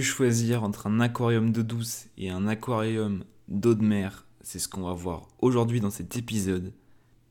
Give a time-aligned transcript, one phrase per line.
[0.00, 4.82] Choisir entre un aquarium d'eau douce et un aquarium d'eau de mer C'est ce qu'on
[4.82, 6.72] va voir aujourd'hui dans cet épisode.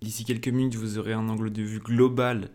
[0.01, 2.49] D'ici quelques minutes, vous aurez un angle de vue global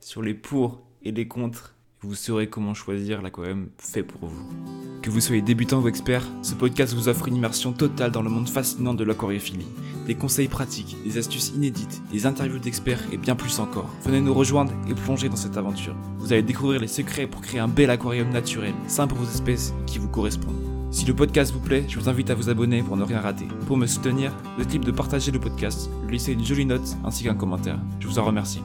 [0.00, 1.74] sur les pour et les contre.
[2.00, 4.81] Vous saurez comment choisir l'aquarium fait pour vous.
[5.02, 8.30] Que vous soyez débutant ou expert, ce podcast vous offre une immersion totale dans le
[8.30, 9.66] monde fascinant de l'aquariophilie.
[10.06, 13.90] Des conseils pratiques, des astuces inédites, des interviews d'experts et bien plus encore.
[14.04, 15.96] Venez nous rejoindre et plonger dans cette aventure.
[16.18, 19.74] Vous allez découvrir les secrets pour créer un bel aquarium naturel, sain pour vos espèces
[19.86, 20.54] qui vous correspondent.
[20.92, 23.48] Si le podcast vous plaît, je vous invite à vous abonner pour ne rien rater.
[23.66, 27.24] Pour me soutenir, le type de partager le podcast, lui laisser une jolie note ainsi
[27.24, 27.80] qu'un commentaire.
[27.98, 28.60] Je vous en remercie.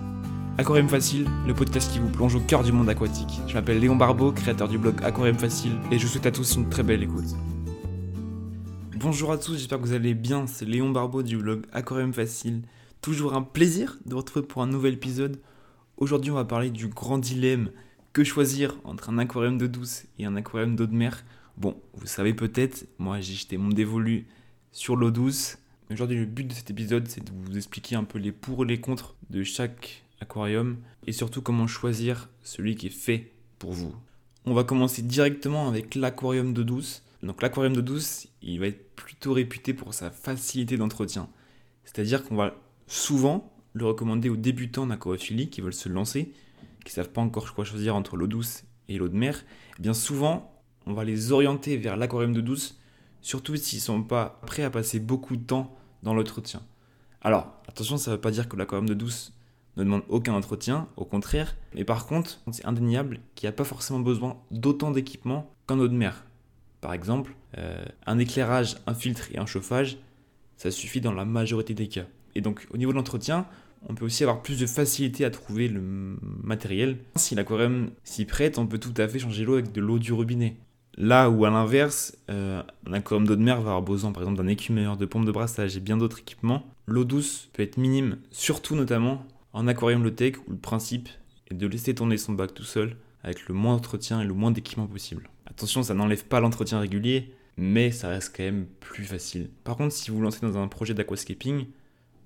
[0.59, 3.41] Aquarium Facile, le podcast qui vous plonge au cœur du monde aquatique.
[3.47, 6.55] Je m'appelle Léon Barbeau, créateur du blog Aquarium Facile, et je vous souhaite à tous
[6.55, 7.35] une très belle écoute.
[8.95, 10.47] Bonjour à tous, j'espère que vous allez bien.
[10.47, 12.63] C'est Léon Barbeau du blog Aquarium Facile.
[13.01, 15.39] Toujours un plaisir de vous retrouver pour un nouvel épisode.
[15.97, 17.69] Aujourd'hui, on va parler du grand dilemme
[18.11, 21.23] que choisir entre un aquarium d'eau douce et un aquarium d'eau de mer?
[21.57, 24.25] Bon, vous savez peut-être, moi j'ai jeté mon dévolu
[24.71, 25.59] sur l'eau douce.
[25.91, 28.67] Aujourd'hui, le but de cet épisode, c'est de vous expliquer un peu les pour et
[28.67, 33.93] les contre de chaque aquarium et surtout comment choisir celui qui est fait pour vous.
[34.45, 37.03] On va commencer directement avec l'aquarium d'eau douce.
[37.23, 41.29] Donc l'aquarium d'eau douce, il va être plutôt réputé pour sa facilité d'entretien.
[41.83, 42.55] C'est-à-dire qu'on va
[42.87, 46.31] souvent le recommander aux débutants en aquariophilie qui veulent se lancer,
[46.85, 49.37] qui ne savent pas encore quoi choisir entre l'eau douce et l'eau de mer.
[49.37, 49.43] Et
[49.79, 50.53] eh bien souvent,
[50.85, 52.79] on va les orienter vers l'aquarium d'eau douce,
[53.21, 56.61] surtout s'ils ne sont pas prêts à passer beaucoup de temps dans l'entretien.
[57.21, 59.33] Alors, attention, ça ne veut pas dire que l'aquarium de douce
[59.77, 61.55] ne demande aucun entretien, au contraire.
[61.75, 65.87] Mais par contre, c'est indéniable qu'il n'y a pas forcément besoin d'autant d'équipement qu'en eau
[65.87, 66.25] de mer.
[66.81, 69.97] Par exemple, euh, un éclairage, un filtre et un chauffage,
[70.57, 72.05] ça suffit dans la majorité des cas.
[72.35, 73.45] Et donc au niveau de l'entretien,
[73.87, 75.81] on peut aussi avoir plus de facilité à trouver le
[76.43, 76.97] matériel.
[77.15, 80.13] Si l'aquarium s'y prête, on peut tout à fait changer l'eau avec de l'eau du
[80.13, 80.55] robinet.
[80.97, 84.39] Là où à l'inverse, euh, un aquarium d'eau de mer va avoir besoin par exemple
[84.41, 88.17] d'un écumeur, de pompes de brassage et bien d'autres équipements, l'eau douce peut être minime,
[88.31, 89.23] surtout notamment
[89.57, 91.09] en aquarium low-tech où le principe
[91.49, 94.51] est de laisser tourner son bac tout seul avec le moins d'entretien et le moins
[94.51, 95.31] d'équipement possible.
[95.47, 99.49] Attention, ça n'enlève pas l'entretien régulier, mais ça reste quand même plus facile.
[99.63, 101.65] Par contre, si vous vous lancez dans un projet d'aquascaping,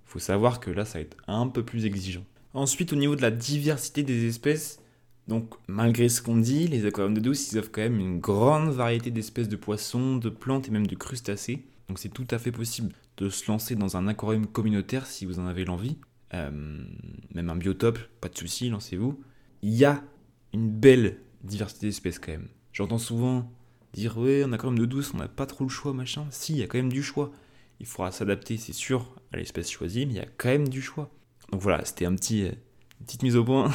[0.03, 2.25] faut savoir que là, ça va être un peu plus exigeant.
[2.53, 4.81] Ensuite, au niveau de la diversité des espèces,
[5.29, 8.71] donc malgré ce qu'on dit, les aquariums de douce, ils offrent quand même une grande
[8.71, 11.63] variété d'espèces de poissons, de plantes et même de crustacés.
[11.87, 15.39] Donc c'est tout à fait possible de se lancer dans un aquarium communautaire si vous
[15.39, 15.95] en avez l'envie.
[16.33, 16.49] Euh,
[17.33, 19.21] même un biotope, pas de souci, lancez-vous.
[19.61, 20.03] Il y a
[20.53, 22.47] une belle diversité d'espèces quand même.
[22.73, 23.51] J'entends souvent
[23.93, 26.25] dire ouais, on a quand même de douce, on n'a pas trop le choix, machin.
[26.29, 27.31] Si, il y a quand même du choix.
[27.79, 30.81] Il faudra s'adapter, c'est sûr, à l'espèce choisie, mais il y a quand même du
[30.81, 31.09] choix.
[31.51, 32.51] Donc voilà, c'était un petit, euh,
[32.99, 33.71] une petite mise au point.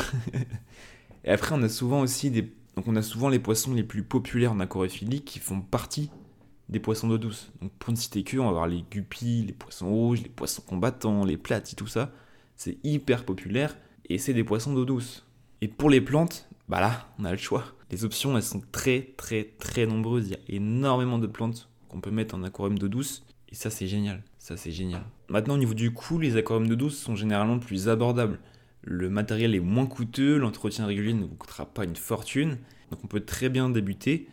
[1.25, 2.43] Et après, on a souvent aussi des,
[2.77, 6.11] donc on a souvent les poissons les plus populaires en aquariophilie qui font partie
[6.69, 7.51] des poissons d'eau douce.
[7.61, 10.63] Donc pour ne citer que, on va avoir les guppies, les poissons rouges, les poissons
[10.63, 12.13] combattants, les platis, tout ça.
[12.57, 13.77] C'est hyper populaire
[14.09, 15.27] et c'est des poissons d'eau douce.
[15.61, 17.65] Et pour les plantes, bah là, on a le choix.
[17.91, 20.29] Les options, elles sont très très très nombreuses.
[20.29, 23.25] Il y a énormément de plantes qu'on peut mettre en aquarium d'eau douce.
[23.49, 24.23] Et ça, c'est génial.
[24.39, 25.03] Ça, c'est génial.
[25.29, 28.41] Maintenant, au niveau du coût, les aquariums d'eau douce sont généralement plus abordables.
[28.83, 32.59] Le matériel est moins coûteux, l'entretien régulier ne vous coûtera pas une fortune.
[32.91, 34.29] Donc on peut très bien débuter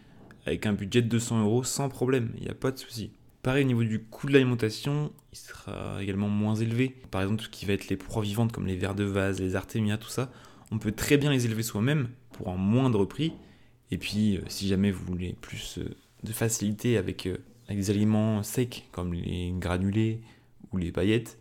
[0.45, 2.31] avec un budget de 200 euros sans problème.
[2.38, 3.12] Il n'y a pas de souci.
[3.43, 6.95] Pareil, au niveau du coût de l'alimentation, il sera également moins élevé.
[7.11, 9.41] Par exemple, tout ce qui va être les proies vivantes comme les vers de vase,
[9.41, 10.31] les artémias, tout ça,
[10.71, 13.33] on peut très bien les élever soi-même pour un moindre prix.
[13.91, 15.93] Et puis, euh, si jamais vous voulez plus euh,
[16.23, 17.37] de facilité avec, euh,
[17.67, 20.21] avec des aliments secs comme les granulés
[20.71, 21.37] ou les paillettes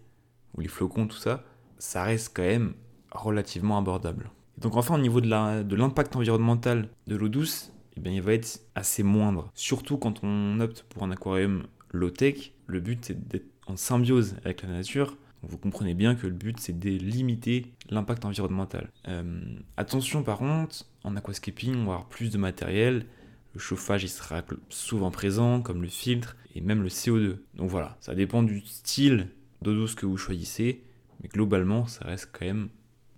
[0.56, 1.44] ou les flocons, tout ça,
[1.78, 2.74] ça reste quand même
[3.12, 4.30] relativement abordable.
[4.58, 8.60] donc enfin, au niveau de l'impact environnemental de l'eau douce, eh bien, il va être
[8.74, 9.50] assez moindre.
[9.54, 14.62] Surtout quand on opte pour un aquarium low-tech, le but c'est d'être en symbiose avec
[14.62, 15.16] la nature.
[15.42, 18.91] vous comprenez bien que le but c'est de limiter l'impact environnemental.
[19.08, 19.41] Euh,
[19.76, 23.06] attention par contre, en aquascaping, on va avoir plus de matériel.
[23.54, 27.36] Le chauffage il sera souvent présent, comme le filtre et même le CO2.
[27.54, 29.28] Donc voilà, ça dépend du style
[29.60, 30.83] d'eau douce que vous choisissez,
[31.22, 32.68] mais globalement ça reste quand même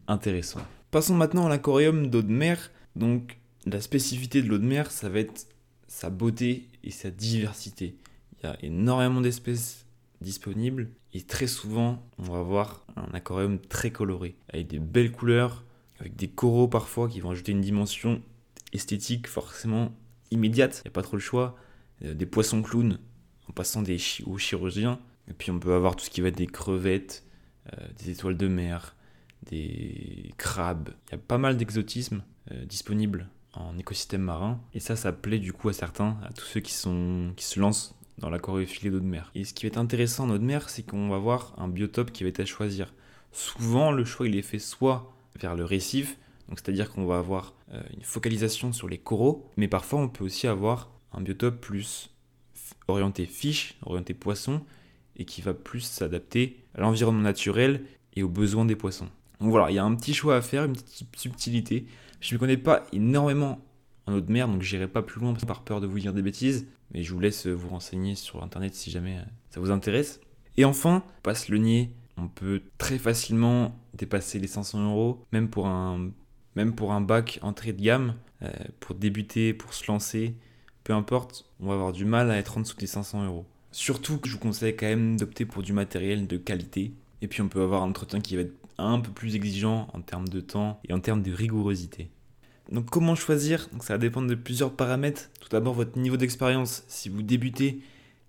[0.09, 0.61] intéressant.
[0.91, 2.71] Passons maintenant à l'aquarium d'eau de mer.
[2.97, 5.47] Donc la spécificité de l'eau de mer, ça va être
[5.89, 7.97] sa beauté et sa diversité.
[8.45, 9.87] Y a énormément d'espèces
[10.21, 15.65] disponibles et très souvent on va avoir un aquarium très coloré avec des belles couleurs,
[16.01, 18.23] avec des coraux parfois qui vont ajouter une dimension
[18.73, 19.93] esthétique forcément
[20.31, 21.57] immédiate, il n'y a pas trop le choix,
[22.01, 22.99] des poissons clowns
[23.49, 24.99] en passant des aux chirurgiens,
[25.29, 27.25] et puis on peut avoir tout ce qui va être des crevettes,
[27.73, 28.97] euh, des étoiles de mer,
[29.51, 34.61] des crabes, il y a pas mal d'exotismes euh, disponibles en écosystème marin.
[34.75, 37.61] Et ça, ça plaît du coup à certains, à tous ceux qui, sont, qui se
[37.61, 39.31] lancent dans l'aquariophilie d'eau de mer.
[39.35, 41.69] Et ce qui va être intéressant en eau de mer, c'est qu'on va avoir un
[41.69, 42.93] biotope qui va être à choisir.
[43.33, 46.17] Souvent, le choix il est fait soit vers le récif,
[46.51, 50.47] c'est-à-dire qu'on va avoir euh, une focalisation sur les coraux, mais parfois on peut aussi
[50.47, 52.11] avoir un biotope plus
[52.87, 54.63] orienté fiche, orienté poisson,
[55.17, 57.85] et qui va plus s'adapter à l'environnement naturel
[58.15, 59.09] et aux besoins des poissons.
[59.41, 61.87] Donc voilà, il y a un petit choix à faire, une petite subtilité.
[62.21, 63.61] Je ne connais pas énormément
[64.07, 66.23] en eau de mer, donc j'irai pas plus loin par peur de vous dire des
[66.23, 70.21] bêtises, mais je vous laisse vous renseigner sur internet si jamais euh, ça vous intéresse.
[70.57, 75.67] Et enfin, passe le nier, on peut très facilement dépasser les 500 euros, même pour
[75.67, 76.11] un,
[76.55, 80.37] même pour un bac entrée de gamme, euh, pour débuter, pour se lancer,
[80.85, 83.47] peu importe, on va avoir du mal à être en dessous des 500 euros.
[83.73, 86.93] Surtout que je vous conseille quand même d'opter pour du matériel de qualité.
[87.23, 90.01] Et puis on peut avoir un entretien qui va être un peu plus exigeant en
[90.01, 92.11] termes de temps et en termes de rigourosité.
[92.71, 93.69] Donc comment choisir?
[93.81, 95.31] Ça va dépendre de plusieurs paramètres.
[95.41, 96.85] Tout d'abord votre niveau d'expérience.
[96.89, 97.81] Si vous débutez,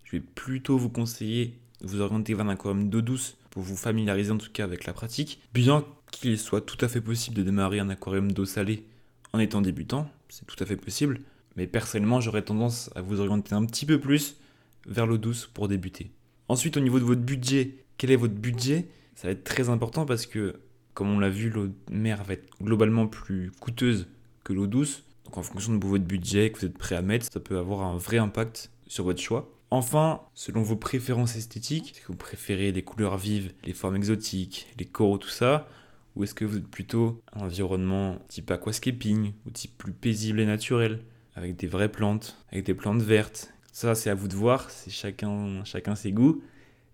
[0.04, 3.76] je vais plutôt vous conseiller de vous orienter vers un aquarium d'eau douce pour vous
[3.76, 5.42] familiariser en tout cas avec la pratique.
[5.54, 8.86] Bien qu'il soit tout à fait possible de démarrer un aquarium d'eau salée
[9.34, 11.22] en étant débutant, c'est tout à fait possible.
[11.56, 14.38] Mais personnellement, j'aurais tendance à vous orienter un petit peu plus
[14.86, 16.12] vers l'eau douce pour débuter.
[16.48, 18.88] Ensuite, au niveau de votre budget, quel est votre budget?
[19.16, 20.56] Ça va être très important parce que,
[20.94, 24.08] comme on l'a vu, l'eau de mer va être globalement plus coûteuse
[24.46, 25.04] que l'eau douce.
[25.26, 27.82] Donc en fonction de votre budget que vous êtes prêt à mettre, ça peut avoir
[27.82, 29.52] un vrai impact sur votre choix.
[29.72, 34.68] Enfin, selon vos préférences esthétiques, est-ce que vous préférez les couleurs vives, les formes exotiques,
[34.78, 35.68] les coraux, tout ça
[36.16, 40.46] Ou est-ce que vous êtes plutôt un environnement type aquascaping ou type plus paisible et
[40.46, 41.02] naturel
[41.34, 43.52] avec des vraies plantes, avec des plantes vertes?
[43.74, 46.42] Ça, c'est à vous de voir, c'est chacun, chacun ses goûts.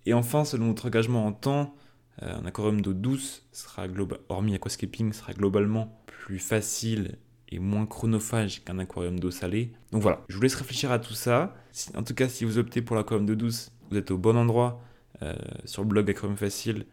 [0.06, 1.75] Et enfin, selon votre engagement en temps,
[2.24, 3.86] euh, un aquarium d'eau douce sera
[4.30, 7.18] hormis aquascaping, sera globalement plus facile
[7.51, 9.71] et moins chronophage qu'un aquarium d'eau salée.
[9.92, 11.56] Donc voilà, je vous laisse réfléchir à tout ça.
[11.95, 14.81] en tout cas, si vous optez pour l'aquarium d'eau douce, vous êtes au bon endroit.
[15.21, 16.86] Euh, sur le blog Aquarium Facile,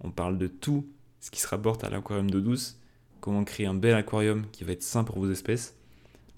[0.00, 0.88] on parle de tout
[1.20, 2.80] ce qui se rapporte à l'aquarium d'eau douce,
[3.20, 5.76] comment créer un bel aquarium qui va être sain pour vos espèces.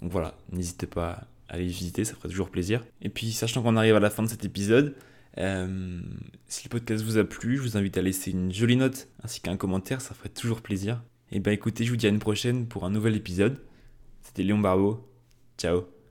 [0.02, 2.84] Donc voilà, n'hésitez pas à aller visiter, ça ferait toujours plaisir.
[3.02, 4.94] Et puis, sachant qu'on arrive à la fin de cet épisode,
[5.38, 6.00] euh,
[6.46, 9.40] si le podcast vous a plu, je vous invite à laisser une jolie note ainsi
[9.40, 11.00] qu'un commentaire, ça ferait toujours plaisir.
[11.32, 13.60] Et bah écoutez, je vous dis à une prochaine pour un nouvel épisode.
[14.22, 15.08] C'était Léon Barbeau.
[15.58, 15.90] Ciao